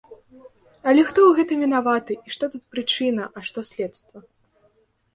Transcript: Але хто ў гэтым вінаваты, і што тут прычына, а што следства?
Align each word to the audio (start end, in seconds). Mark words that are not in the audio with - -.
Але 0.91 1.01
хто 1.09 1.19
ў 1.25 1.31
гэтым 1.41 1.57
вінаваты, 1.67 2.13
і 2.27 2.35
што 2.39 2.45
тут 2.57 2.63
прычына, 2.75 3.23
а 3.37 3.49
што 3.51 3.59
следства? 3.73 4.29